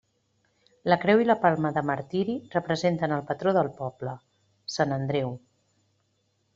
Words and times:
La 0.91 0.97
creu 1.03 1.21
i 1.23 1.27
la 1.27 1.35
palma 1.43 1.71
de 1.75 1.83
martiri 1.91 2.39
representen 2.57 3.15
el 3.21 3.23
patró 3.31 3.55
del 3.61 3.73
poble, 3.83 4.19
Sant 4.79 5.01
Andreu. 5.01 5.41